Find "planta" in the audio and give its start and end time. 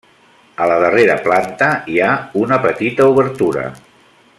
1.27-1.69